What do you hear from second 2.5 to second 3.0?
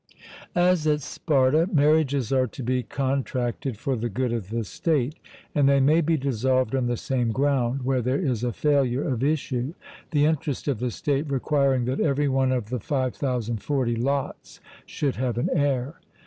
be